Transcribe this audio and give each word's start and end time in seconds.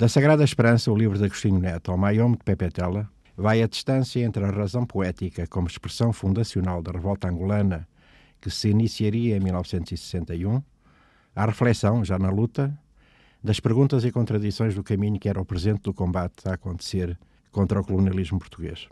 Da 0.00 0.08
Sagrada 0.08 0.42
Esperança, 0.42 0.90
o 0.90 0.96
livro 0.96 1.18
de 1.18 1.26
Agostinho 1.26 1.60
Neto, 1.60 1.90
ao 1.90 1.98
Maiome 1.98 2.34
de 2.34 2.42
Pepetela, 2.42 3.06
vai 3.36 3.62
a 3.62 3.66
distância 3.66 4.24
entre 4.24 4.42
a 4.42 4.50
razão 4.50 4.86
poética 4.86 5.46
como 5.46 5.66
expressão 5.66 6.10
fundacional 6.10 6.82
da 6.82 6.90
revolta 6.90 7.28
angolana 7.28 7.86
que 8.40 8.50
se 8.50 8.70
iniciaria 8.70 9.36
em 9.36 9.40
1961, 9.40 10.62
à 11.36 11.44
reflexão, 11.44 12.02
já 12.02 12.18
na 12.18 12.30
luta, 12.30 12.74
das 13.44 13.60
perguntas 13.60 14.02
e 14.02 14.10
contradições 14.10 14.74
do 14.74 14.82
caminho 14.82 15.20
que 15.20 15.28
era 15.28 15.38
o 15.38 15.44
presente 15.44 15.82
do 15.82 15.92
combate 15.92 16.48
a 16.48 16.54
acontecer 16.54 17.18
contra 17.52 17.78
o 17.78 17.84
colonialismo 17.84 18.38
português. 18.38 18.88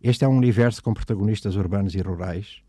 Este 0.00 0.24
é 0.24 0.28
um 0.28 0.36
universo 0.36 0.80
com 0.80 0.94
protagonistas 0.94 1.56
urbanos 1.56 1.96
e 1.96 2.00
rurais 2.00 2.62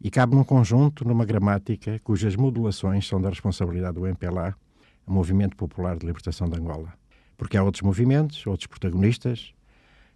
e 0.00 0.08
cabe 0.08 0.36
num 0.36 0.44
conjunto, 0.44 1.04
numa 1.04 1.24
gramática, 1.24 1.98
cujas 2.04 2.36
modulações 2.36 3.08
são 3.08 3.20
da 3.20 3.28
responsabilidade 3.28 3.96
do 3.96 4.06
MPLA, 4.06 4.54
Movimento 5.04 5.56
Popular 5.56 5.98
de 5.98 6.06
Libertação 6.06 6.48
de 6.48 6.56
Angola. 6.60 6.94
Porque 7.36 7.56
há 7.56 7.62
outros 7.62 7.82
movimentos, 7.82 8.46
outros 8.46 8.66
protagonistas, 8.66 9.52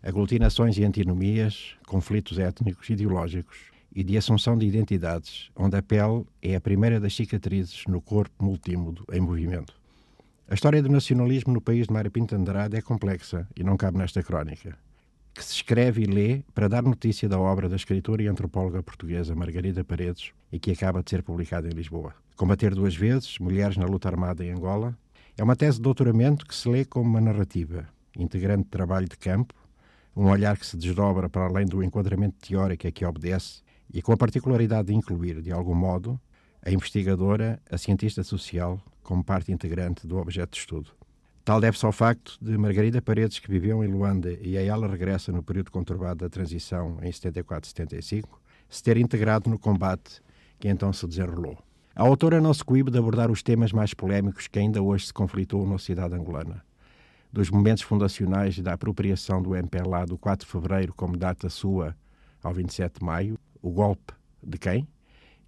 aglutinações 0.02 0.78
e 0.78 0.84
antinomias, 0.84 1.76
conflitos 1.86 2.38
étnicos, 2.38 2.88
ideológicos 2.88 3.58
e 3.94 4.04
de 4.04 4.16
assunção 4.16 4.56
de 4.56 4.66
identidades, 4.66 5.50
onde 5.56 5.76
a 5.76 5.82
pele 5.82 6.24
é 6.40 6.54
a 6.54 6.60
primeira 6.60 7.00
das 7.00 7.14
cicatrizes 7.14 7.84
no 7.86 8.00
corpo 8.00 8.44
multímodo 8.44 9.04
em 9.12 9.20
movimento. 9.20 9.74
A 10.48 10.54
história 10.54 10.82
do 10.82 10.88
nacionalismo 10.88 11.52
no 11.52 11.60
país 11.60 11.86
de 11.86 11.92
Mário 11.92 12.10
Pinto 12.10 12.34
Andrade 12.34 12.76
é 12.76 12.80
complexa 12.80 13.46
e 13.56 13.62
não 13.62 13.76
cabe 13.76 13.98
nesta 13.98 14.22
crónica 14.22 14.78
que 15.38 15.44
se 15.44 15.54
escreve 15.54 16.02
e 16.02 16.06
lê 16.06 16.42
para 16.52 16.68
dar 16.68 16.82
notícia 16.82 17.28
da 17.28 17.38
obra 17.38 17.68
da 17.68 17.76
escritora 17.76 18.20
e 18.20 18.26
antropóloga 18.26 18.82
portuguesa 18.82 19.36
Margarida 19.36 19.84
Paredes 19.84 20.32
e 20.50 20.58
que 20.58 20.72
acaba 20.72 21.00
de 21.00 21.10
ser 21.10 21.22
publicada 21.22 21.68
em 21.68 21.70
Lisboa. 21.70 22.12
Combater 22.34 22.74
duas 22.74 22.96
vezes, 22.96 23.38
Mulheres 23.38 23.76
na 23.76 23.86
Luta 23.86 24.08
Armada 24.08 24.44
em 24.44 24.50
Angola, 24.50 24.98
é 25.38 25.44
uma 25.44 25.54
tese 25.54 25.76
de 25.76 25.82
doutoramento 25.84 26.44
que 26.44 26.54
se 26.54 26.68
lê 26.68 26.84
como 26.84 27.08
uma 27.08 27.20
narrativa, 27.20 27.88
integrante 28.18 28.64
de 28.64 28.70
trabalho 28.70 29.08
de 29.08 29.16
campo, 29.16 29.54
um 30.16 30.28
olhar 30.28 30.58
que 30.58 30.66
se 30.66 30.76
desdobra 30.76 31.28
para 31.28 31.46
além 31.46 31.64
do 31.64 31.80
enquadramento 31.80 32.36
teórico 32.44 32.88
a 32.88 32.90
que 32.90 33.04
obedece 33.04 33.62
e 33.94 34.02
com 34.02 34.12
a 34.12 34.16
particularidade 34.16 34.88
de 34.88 34.94
incluir, 34.94 35.40
de 35.40 35.52
algum 35.52 35.76
modo, 35.76 36.20
a 36.60 36.72
investigadora, 36.72 37.62
a 37.70 37.78
cientista 37.78 38.24
social, 38.24 38.82
como 39.00 39.22
parte 39.22 39.52
integrante 39.52 40.08
do 40.08 40.16
objeto 40.18 40.54
de 40.54 40.58
estudo. 40.58 40.90
Tal 41.44 41.60
deve-se 41.60 41.86
ao 41.86 41.92
facto 41.92 42.36
de 42.42 42.58
Margarida 42.58 43.00
Paredes, 43.00 43.38
que 43.38 43.48
viveu 43.48 43.84
em 43.84 43.86
Luanda 43.86 44.32
e 44.42 44.58
a 44.58 44.62
ela 44.62 44.88
regressa 44.88 45.30
no 45.30 45.42
período 45.42 45.70
conturbado 45.70 46.24
da 46.24 46.28
transição 46.28 46.98
em 47.00 47.10
74-75, 47.10 48.24
se 48.68 48.82
ter 48.82 48.96
integrado 48.96 49.48
no 49.48 49.58
combate 49.58 50.20
que 50.58 50.68
então 50.68 50.92
se 50.92 51.06
desenrolou. 51.06 51.67
A 51.98 52.02
autora 52.02 52.40
não 52.40 52.54
se 52.54 52.62
coíbe 52.62 52.92
de 52.92 52.98
abordar 52.98 53.28
os 53.28 53.42
temas 53.42 53.72
mais 53.72 53.92
polémicos 53.92 54.46
que 54.46 54.60
ainda 54.60 54.80
hoje 54.80 55.06
se 55.06 55.12
conflitou 55.12 55.66
na 55.66 55.72
sociedade 55.72 56.14
angolana. 56.14 56.64
Dos 57.32 57.50
momentos 57.50 57.82
fundacionais 57.82 58.56
da 58.60 58.74
apropriação 58.74 59.42
do 59.42 59.56
MPLA 59.56 60.06
do 60.06 60.16
4 60.16 60.46
de 60.46 60.52
fevereiro 60.52 60.94
como 60.94 61.16
data 61.16 61.50
sua 61.50 61.96
ao 62.40 62.54
27 62.54 63.00
de 63.00 63.04
maio, 63.04 63.36
o 63.60 63.72
golpe 63.72 64.12
de 64.40 64.56
quem? 64.58 64.86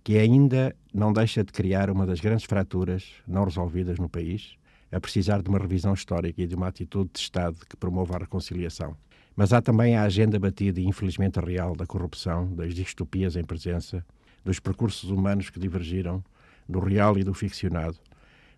Que 0.03 0.19
ainda 0.19 0.75
não 0.93 1.13
deixa 1.13 1.45
de 1.45 1.53
criar 1.53 1.89
uma 1.89 2.05
das 2.05 2.19
grandes 2.19 2.47
fraturas 2.47 3.13
não 3.29 3.45
resolvidas 3.45 4.01
no 4.01 4.09
país, 4.09 4.57
a 4.91 4.99
precisar 4.99 5.43
de 5.43 5.49
uma 5.49 5.59
revisão 5.61 5.95
histórica 5.95 6.43
e 6.43 6.49
de 6.49 6.57
uma 6.57 6.67
atitude 6.67 7.11
de 7.13 7.21
Estado 7.21 7.59
que 7.65 7.77
promova 7.77 8.17
a 8.17 8.19
reconciliação. 8.19 8.97
Mas 9.37 9.53
há 9.53 9.63
também 9.63 9.95
a 9.95 10.03
agenda 10.03 10.37
batida 10.37 10.81
e 10.81 10.85
infelizmente 10.85 11.39
real 11.39 11.77
da 11.77 11.87
corrupção, 11.87 12.53
das 12.53 12.75
distopias 12.75 13.37
em 13.37 13.45
presença, 13.45 14.05
dos 14.45 14.59
percursos 14.59 15.11
humanos 15.11 15.49
que 15.49 15.61
divergiram, 15.61 16.25
do 16.71 16.79
real 16.79 17.19
e 17.19 17.25
do 17.25 17.35
ficcionado, 17.35 17.99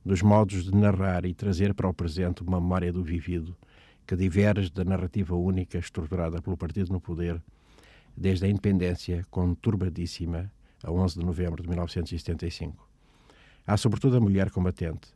dos 0.05 0.21
modos 0.21 0.65
de 0.65 0.75
narrar 0.77 1.25
e 1.25 1.33
trazer 1.33 1.73
para 1.73 1.89
o 1.89 1.95
presente 1.95 2.43
uma 2.43 2.61
memória 2.61 2.93
do 2.93 3.03
vivido 3.03 3.57
que 4.07 4.15
diverge 4.15 4.71
da 4.71 4.85
narrativa 4.85 5.35
única 5.35 5.79
estruturada 5.79 6.43
pelo 6.43 6.57
partido 6.57 6.93
no 6.93 7.01
poder 7.01 7.41
desde 8.17 8.45
a 8.45 8.49
independência 8.49 9.25
conturbadíssima 9.31 10.53
a 10.85 10.91
11 10.91 11.21
de 11.21 11.25
novembro 11.25 11.63
de 11.63 11.69
1975. 11.69 12.87
Há 13.67 13.77
sobretudo 13.77 14.17
a 14.17 14.21
mulher 14.21 14.51
combatente, 14.51 15.09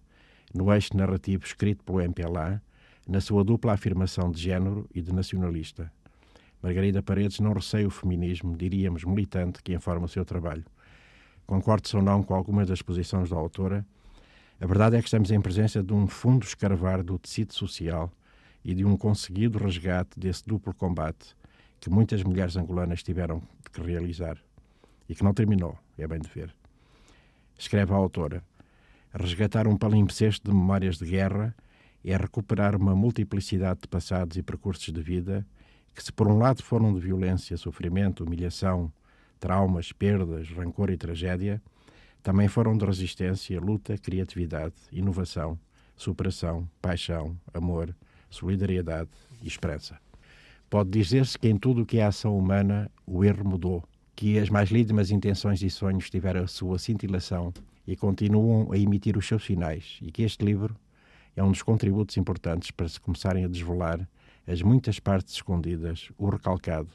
no 0.55 0.73
eixo 0.73 0.97
narrativo 0.97 1.45
escrito 1.45 1.85
pelo 1.85 2.01
MPLA, 2.01 2.63
na 3.07 3.21
sua 3.21 3.45
dupla 3.45 3.75
afirmação 3.75 4.31
de 4.31 4.41
género 4.41 4.89
e 4.95 5.03
de 5.03 5.13
nacionalista. 5.13 5.93
Margarida 6.63 7.03
Paredes 7.03 7.41
não 7.41 7.53
receia 7.53 7.87
o 7.87 7.91
feminismo, 7.91 8.57
diríamos 8.57 9.05
militante, 9.05 9.63
que 9.63 9.75
informa 9.75 10.07
o 10.07 10.09
seu 10.09 10.25
trabalho. 10.25 10.65
Concordo-se 11.47 11.97
ou 11.97 12.03
não 12.03 12.23
com 12.23 12.35
algumas 12.35 12.69
das 12.69 12.83
posições 12.83 13.31
da 13.31 13.37
autora, 13.37 13.87
a 14.61 14.67
verdade 14.67 14.97
é 14.97 15.01
que 15.01 15.07
estamos 15.07 15.31
em 15.31 15.41
presença 15.41 15.83
de 15.83 15.93
um 15.93 16.07
fundo 16.07 16.45
escarvar 16.45 17.03
do 17.03 17.19
tecido 17.19 17.53
social 17.55 18.11
e 18.65 18.75
de 18.75 18.85
um 18.85 18.97
conseguido 18.97 19.59
resgate 19.59 20.19
desse 20.19 20.45
duplo 20.45 20.75
combate 20.75 21.37
que 21.79 21.91
muitas 21.91 22.23
mulheres 22.25 22.57
angolanas 22.57 23.03
tiveram 23.03 23.43
que 23.73 23.81
realizar 23.81 24.39
e 25.09 25.15
que 25.15 25.23
não 25.23 25.33
terminou, 25.33 25.79
é 25.97 26.07
bem 26.07 26.19
de 26.19 26.29
ver. 26.29 26.55
Escreve 27.57 27.93
a 27.93 27.97
autora: 27.97 28.43
Resgatar 29.13 29.69
um 29.69 29.77
palimpsesto 29.77 30.51
de 30.51 30.57
memórias 30.57 30.97
de 30.97 31.07
guerra 31.07 31.55
é 32.05 32.17
recuperar 32.17 32.75
uma 32.75 32.95
multiplicidade 32.95 33.81
de 33.83 33.89
passados 33.89 34.37
e 34.37 34.43
percursos 34.43 34.93
de 34.93 35.01
vida 35.01 35.47
que, 35.95 36.03
se 36.03 36.13
por 36.13 36.29
um 36.29 36.39
lado 36.39 36.63
foram 36.63 36.93
de 36.93 37.01
violência, 37.01 37.57
sofrimento, 37.57 38.25
humilhação, 38.25 38.93
traumas, 39.39 39.93
perdas, 39.93 40.49
rancor 40.51 40.91
e 40.91 40.97
tragédia, 40.97 41.63
também 42.23 42.49
foram 42.49 42.77
de 42.77 42.85
resistência, 42.85 43.61
luta, 43.61 43.97
criatividade, 43.97 44.75
inovação, 44.91 45.59
superação, 45.97 46.69
paixão, 46.83 47.37
amor, 47.55 47.95
solidariedade 48.29 49.11
e 49.43 49.47
esperança. 49.47 49.99
Pode 50.69 50.91
dizer-se 50.91 51.39
que 51.39 51.49
em 51.49 51.57
tudo 51.57 51.83
o 51.83 51.87
que 51.87 51.99
é 51.99 52.05
ação 52.05 52.37
humana 52.37 52.91
o 53.07 53.25
erro 53.25 53.49
mudou, 53.49 53.85
que 54.17 54.39
as 54.39 54.51
mais 54.51 54.71
lídimas 54.71 55.11
intenções 55.11 55.63
e 55.63 55.71
sonhos 55.71 56.11
tiveram 56.11 56.43
a 56.43 56.49
sua 56.49 56.79
cintilação 56.79 57.53
e 57.87 57.95
continuam 57.95 58.73
a 58.73 58.77
emitir 58.77 59.17
os 59.17 59.29
seus 59.29 59.45
sinais, 59.45 59.99
e 60.03 60.11
que 60.11 60.23
este 60.23 60.45
livro 60.45 60.75
é 61.37 61.45
um 61.45 61.53
dos 61.53 61.63
contributos 61.63 62.17
importantes 62.17 62.71
para 62.71 62.89
se 62.89 62.99
começarem 62.99 63.45
a 63.45 63.49
desvelar 63.49 64.09
as 64.47 64.63
muitas 64.63 64.99
partes 64.99 65.35
escondidas, 65.35 66.11
o 66.19 66.29
recalcado, 66.29 66.89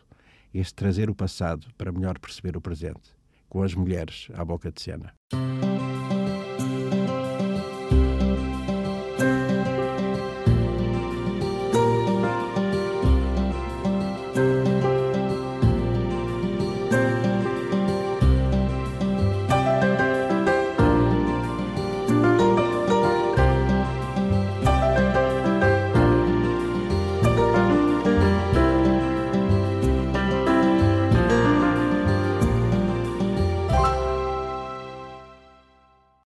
este 0.54 0.76
trazer 0.76 1.10
o 1.10 1.16
passado 1.16 1.68
para 1.78 1.92
melhor 1.92 2.20
perceber 2.20 2.58
o 2.58 2.62
presente, 2.62 3.16
com 3.48 3.64
as 3.64 3.74
mulheres 3.74 4.28
à 4.34 4.44
boca 4.44 4.72
de 4.72 4.82
cena. 4.82 5.14